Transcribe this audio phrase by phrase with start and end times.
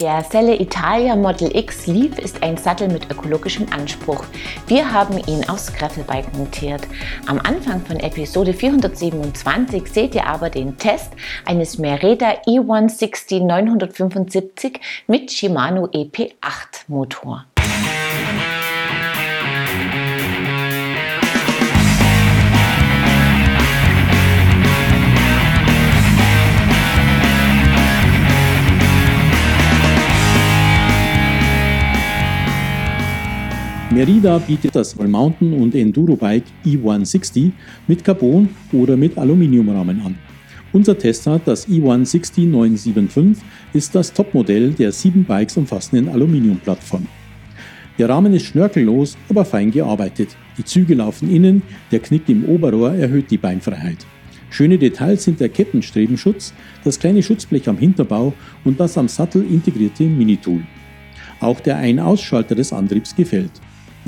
[0.00, 4.24] Der Selle Italia Model X Leaf ist ein Sattel mit ökologischem Anspruch.
[4.68, 6.82] Wir haben ihn aufs Greffelbike montiert.
[7.26, 15.32] Am Anfang von Episode 427 seht ihr aber den Test eines Mereda E160 975 mit
[15.32, 17.47] Shimano EP8 Motor.
[33.98, 37.50] Merida bietet das All-Mountain und Enduro-Bike E160
[37.88, 40.16] mit Carbon oder mit Aluminiumrahmen an.
[40.72, 47.08] Unser Tester, das E160 975, ist das Topmodell der sieben Bikes umfassenden Aluminiumplattform.
[47.98, 50.28] Der Rahmen ist schnörkellos, aber fein gearbeitet.
[50.56, 54.06] Die Züge laufen innen, der Knick im Oberrohr erhöht die Beinfreiheit.
[54.50, 56.54] Schöne Details sind der Kettenstrebenschutz,
[56.84, 58.32] das kleine Schutzblech am Hinterbau
[58.64, 60.62] und das am Sattel integrierte Minitool.
[61.40, 63.50] Auch der Ein-Ausschalter des Antriebs gefällt.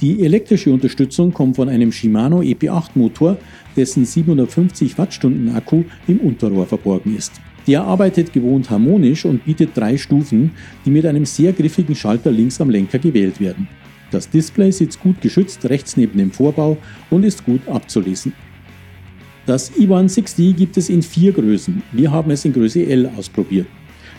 [0.00, 3.38] Die elektrische Unterstützung kommt von einem Shimano EP8 Motor,
[3.76, 7.40] dessen 750 Wattstunden Akku im Unterrohr verborgen ist.
[7.66, 10.50] Der arbeitet gewohnt harmonisch und bietet drei Stufen,
[10.84, 13.68] die mit einem sehr griffigen Schalter links am Lenker gewählt werden.
[14.10, 16.76] Das Display sitzt gut geschützt rechts neben dem Vorbau
[17.10, 18.32] und ist gut abzulesen.
[19.46, 21.82] Das E160 gibt es in vier Größen.
[21.92, 23.66] Wir haben es in Größe L ausprobiert.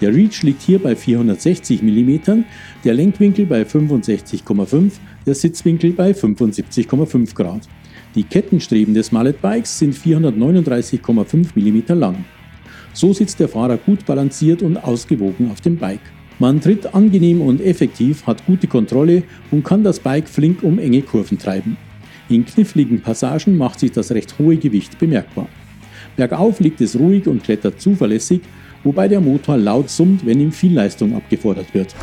[0.00, 2.44] Der Reach liegt hier bei 460 mm,
[2.84, 4.92] der Lenkwinkel bei 65,5
[5.24, 7.62] der Sitzwinkel bei 75,5 Grad.
[8.14, 12.24] Die Kettenstreben des Mallet Bikes sind 439,5 mm lang.
[12.92, 16.00] So sitzt der Fahrer gut balanciert und ausgewogen auf dem Bike.
[16.38, 21.00] Man tritt angenehm und effektiv, hat gute Kontrolle und kann das Bike flink um enge
[21.00, 21.78] Kurven treiben.
[22.28, 25.48] In kniffligen Passagen macht sich das recht hohe Gewicht bemerkbar.
[26.16, 28.40] Bergauf liegt es ruhig und klettert zuverlässig,
[28.86, 31.94] wobei der Motor laut summt, wenn ihm viel Leistung abgefordert wird.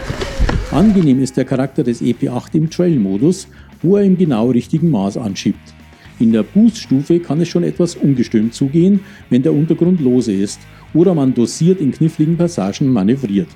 [0.72, 3.47] Angenehm ist der Charakter des EP8 im Trail-Modus,
[3.81, 5.74] wo er im genau richtigen Maß anschiebt.
[6.19, 9.00] In der Boost-Stufe kann es schon etwas ungestüm zugehen,
[9.30, 10.59] wenn der Untergrund lose ist
[10.94, 13.47] oder man dosiert in kniffligen Passagen manövriert.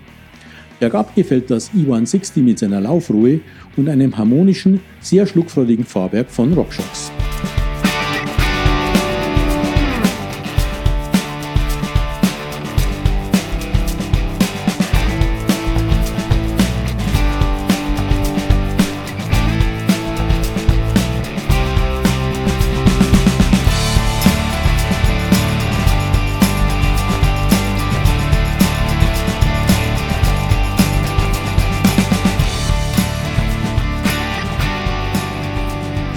[0.80, 3.42] Bergab gefällt das E160 mit seiner Laufruhe
[3.76, 7.12] und einem harmonischen, sehr schluckfreudigen Fahrwerk von RockShox.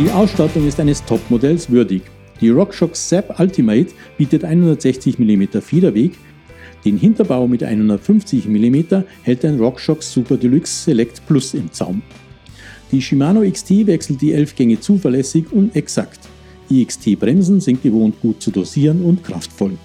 [0.01, 2.01] Die Ausstattung ist eines Topmodells würdig.
[2.41, 6.13] Die RockShox Zap Ultimate bietet 160 mm Federweg,
[6.87, 12.01] den Hinterbau mit 150 mm hält ein RockShox Super Deluxe Select Plus im Zaum.
[12.91, 16.21] Die Shimano XT wechselt die 11 Gänge zuverlässig und exakt.
[16.71, 19.77] Die XT-Bremsen sind gewohnt gut zu dosieren und kraftvoll.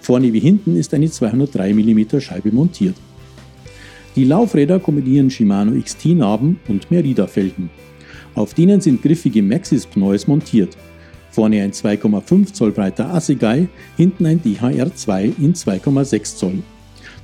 [0.00, 2.96] Vorne wie hinten ist eine 203 mm Scheibe montiert.
[4.16, 7.70] Die Laufräder kombinieren Shimano XT-Narben und Merida-Felgen.
[8.36, 10.76] Auf denen sind griffige Maxis-Pneus montiert.
[11.30, 16.62] Vorne ein 2,5 Zoll breiter Assegai, hinten ein DHR2 in 2,6 Zoll.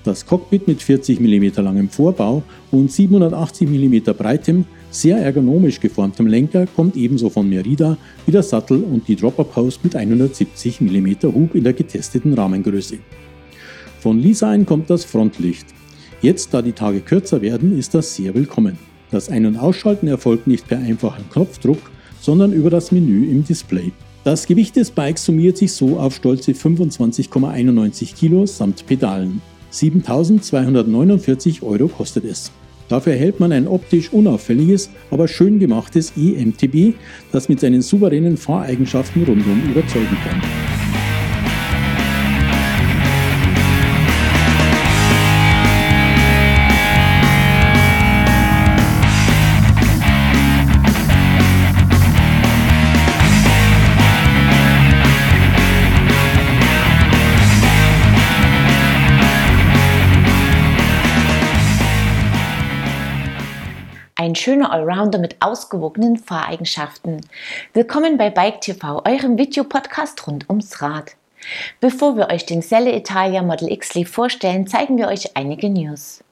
[0.04, 6.66] Das Cockpit mit 40 mm langem Vorbau und 780 mm breitem, sehr ergonomisch geformtem Lenker
[6.66, 7.96] kommt ebenso von Merida
[8.26, 12.98] wie der Sattel und die Dropper Post mit 170 mm Hub in der getesteten Rahmengröße.
[14.00, 15.66] Von Lisein kommt das Frontlicht.
[16.22, 18.91] Jetzt, da die Tage kürzer werden, ist das sehr willkommen.
[19.12, 21.78] Das Ein- und Ausschalten erfolgt nicht per einfachem Knopfdruck,
[22.20, 23.92] sondern über das Menü im Display.
[24.24, 29.42] Das Gewicht des Bikes summiert sich so auf stolze 25,91 Kilo samt Pedalen.
[29.70, 32.50] 7249 Euro kostet es.
[32.88, 36.94] Dafür erhält man ein optisch unauffälliges, aber schön gemachtes EMTB,
[37.32, 40.71] das mit seinen souveränen Fahreigenschaften rundum überzeugen kann.
[64.32, 67.20] Ein schöner Allrounder mit ausgewogenen Fahreigenschaften.
[67.74, 71.16] Willkommen bei Bike TV, eurem Videopodcast rund ums Rad.
[71.80, 76.24] Bevor wir euch den Selle Italia Model X Leaf vorstellen, zeigen wir euch einige News.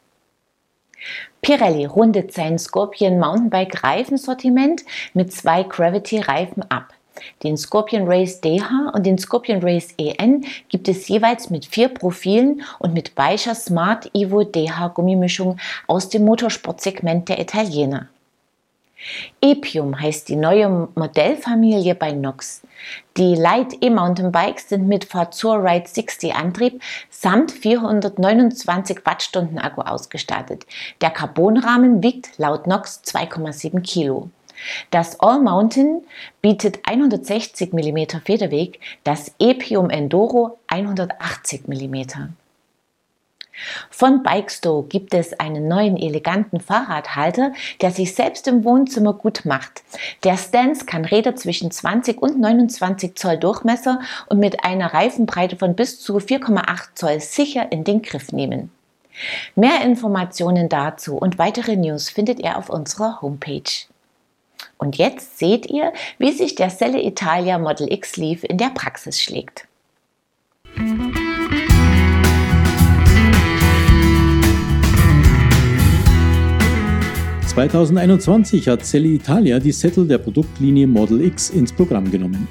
[1.42, 4.82] Pirelli rundet sein Scorpion Mountainbike Reifensortiment
[5.12, 6.94] mit zwei Gravity Reifen ab.
[7.42, 12.62] Den Scorpion Race DH und den Scorpion Race EN gibt es jeweils mit vier Profilen
[12.78, 18.08] und mit weicher Smart Evo DH Gummimischung aus dem Motorsportsegment der Italiener.
[19.40, 22.62] Epium heißt die neue Modellfamilie bei Nox.
[23.16, 30.66] Die Light E-Mountainbikes sind mit Fazor Ride 60 Antrieb samt 429 Wattstunden Akku ausgestattet.
[31.00, 34.28] Der Carbonrahmen wiegt laut Nox 2,7 Kilo.
[34.90, 36.02] Das All Mountain
[36.42, 42.02] bietet 160 mm Federweg, das Epium Enduro 180 mm.
[43.90, 49.82] Von Bikestow gibt es einen neuen eleganten Fahrradhalter, der sich selbst im Wohnzimmer gut macht.
[50.24, 55.74] Der Stance kann Räder zwischen 20 und 29 Zoll Durchmesser und mit einer Reifenbreite von
[55.74, 58.70] bis zu 4,8 Zoll sicher in den Griff nehmen.
[59.54, 63.62] Mehr Informationen dazu und weitere News findet ihr auf unserer Homepage.
[64.78, 69.20] Und jetzt seht ihr, wie sich der Selle Italia Model X Leaf in der Praxis
[69.20, 69.66] schlägt.
[77.50, 82.46] 2021 hat Selle Italia die Sättel der Produktlinie Model X ins Programm genommen.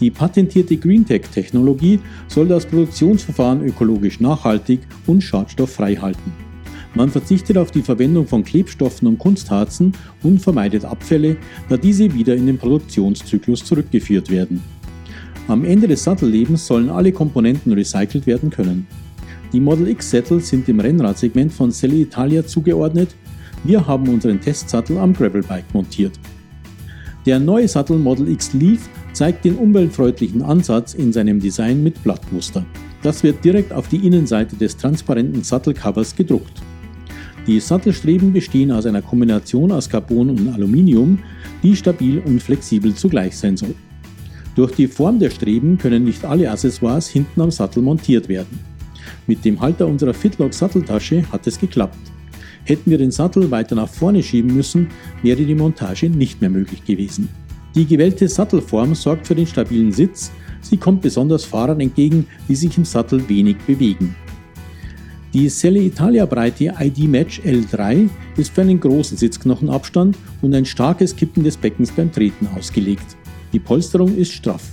[0.00, 6.49] Die patentierte GreenTech-Technologie soll das Produktionsverfahren ökologisch nachhaltig und schadstofffrei halten.
[6.94, 9.92] Man verzichtet auf die Verwendung von Klebstoffen und Kunstharzen
[10.22, 11.36] und vermeidet Abfälle,
[11.68, 14.62] da diese wieder in den Produktionszyklus zurückgeführt werden.
[15.48, 18.86] Am Ende des Sattellebens sollen alle Komponenten recycelt werden können.
[19.52, 23.14] Die Model X-Sättel sind dem Rennradsegment von Selle Italia zugeordnet
[23.62, 26.18] wir haben unseren Testsattel am Gravelbike montiert.
[27.26, 32.64] Der neue Sattel Model X Leaf zeigt den umweltfreundlichen Ansatz in seinem Design mit Blattmuster.
[33.02, 36.62] Das wird direkt auf die Innenseite des transparenten Sattelcovers gedruckt.
[37.46, 41.18] Die Sattelstreben bestehen aus einer Kombination aus Carbon und Aluminium,
[41.62, 43.74] die stabil und flexibel zugleich sein soll.
[44.54, 48.58] Durch die Form der Streben können nicht alle Accessoires hinten am Sattel montiert werden.
[49.26, 51.98] Mit dem Halter unserer Fitlock Satteltasche hat es geklappt.
[52.64, 54.88] Hätten wir den Sattel weiter nach vorne schieben müssen,
[55.22, 57.28] wäre die Montage nicht mehr möglich gewesen.
[57.74, 62.76] Die gewählte Sattelform sorgt für den stabilen Sitz, sie kommt besonders Fahrern entgegen, die sich
[62.76, 64.14] im Sattel wenig bewegen.
[65.32, 71.14] Die Selle Italia Breite ID Match L3 ist für einen großen Sitzknochenabstand und ein starkes
[71.14, 73.16] Kippen des Beckens beim Treten ausgelegt.
[73.52, 74.70] Die Polsterung ist straff.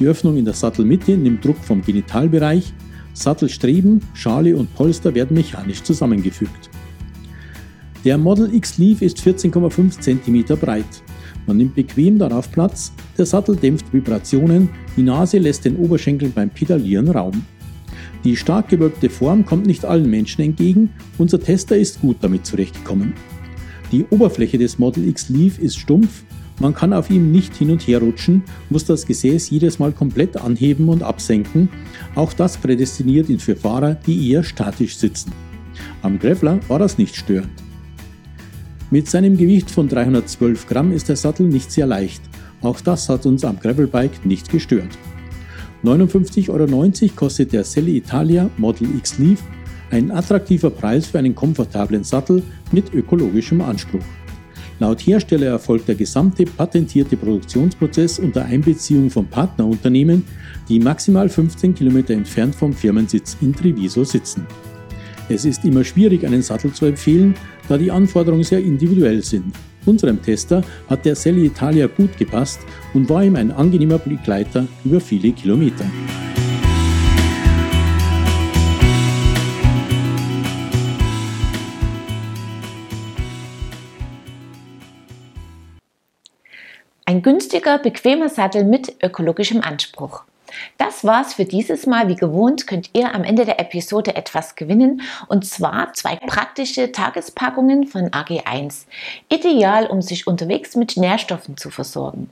[0.00, 2.72] Die Öffnung in der Sattelmitte nimmt Druck vom Genitalbereich.
[3.12, 6.70] Sattelstreben, Schale und Polster werden mechanisch zusammengefügt.
[8.06, 11.02] Der Model X Leaf ist 14,5 cm breit.
[11.46, 16.48] Man nimmt bequem darauf Platz, der Sattel dämpft Vibrationen, die Nase lässt den Oberschenkeln beim
[16.48, 17.44] Pedalieren Raum.
[18.24, 23.14] Die stark gewölbte Form kommt nicht allen Menschen entgegen, unser Tester ist gut damit zurechtgekommen.
[23.92, 26.24] Die Oberfläche des Model X Leaf ist stumpf,
[26.60, 30.36] man kann auf ihm nicht hin und her rutschen, muss das Gesäß jedes Mal komplett
[30.36, 31.68] anheben und absenken,
[32.16, 35.32] auch das prädestiniert ihn für Fahrer, die eher statisch sitzen.
[36.02, 37.52] Am Graveler war das nicht störend.
[38.90, 42.22] Mit seinem Gewicht von 312 Gramm ist der Sattel nicht sehr leicht.
[42.62, 44.98] Auch das hat uns am Gravelbike nicht gestört.
[45.84, 49.42] 59,90 Euro kostet der Selle Italia Model X Leaf,
[49.90, 52.42] ein attraktiver Preis für einen komfortablen Sattel
[52.72, 54.04] mit ökologischem Anspruch.
[54.80, 60.24] Laut Hersteller erfolgt der gesamte patentierte Produktionsprozess unter Einbeziehung von Partnerunternehmen,
[60.68, 64.46] die maximal 15 Kilometer entfernt vom Firmensitz in Treviso sitzen.
[65.28, 67.34] Es ist immer schwierig, einen Sattel zu empfehlen,
[67.68, 69.52] da die Anforderungen sehr individuell sind.
[69.88, 72.60] Unserem Tester hat der Selle Italia gut gepasst
[72.92, 75.86] und war ihm ein angenehmer Begleiter über viele Kilometer.
[87.06, 90.27] Ein günstiger, bequemer Sattel mit ökologischem Anspruch.
[90.76, 92.08] Das war's für dieses Mal.
[92.08, 97.86] Wie gewohnt könnt ihr am Ende der Episode etwas gewinnen und zwar zwei praktische Tagespackungen
[97.86, 98.86] von AG1.
[99.28, 102.30] Ideal, um sich unterwegs mit Nährstoffen zu versorgen.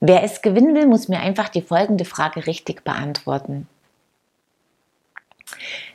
[0.00, 3.66] Wer es gewinnen will, muss mir einfach die folgende Frage richtig beantworten.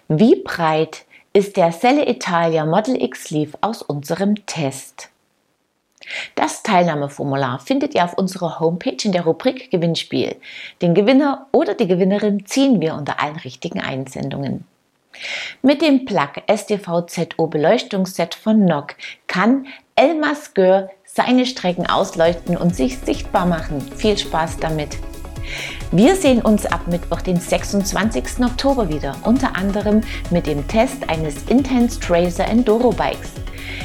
[0.07, 5.09] Wie breit ist der Selle Italia Model X Leaf aus unserem Test?
[6.35, 10.35] Das Teilnahmeformular findet ihr auf unserer Homepage in der Rubrik Gewinnspiel.
[10.81, 14.65] Den Gewinner oder die Gewinnerin ziehen wir unter allen richtigen Einsendungen.
[15.61, 18.95] Mit dem Plug STVZO Beleuchtungsset von NOC
[19.27, 23.81] kann Elmas Gör seine Strecken ausleuchten und sich sichtbar machen.
[23.95, 24.97] Viel Spaß damit!
[25.91, 28.43] Wir sehen uns ab Mittwoch, den 26.
[28.43, 33.33] Oktober wieder, unter anderem mit dem Test eines Intense Tracer Enduro Bikes.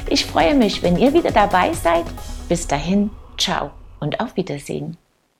[0.08, 2.06] Ich freue mich, wenn ihr wieder dabei seid.
[2.48, 4.96] Bis dahin, ciao und auf Wiedersehen.